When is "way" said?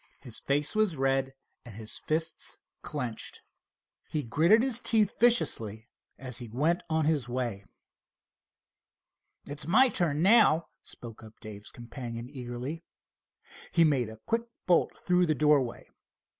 7.29-7.63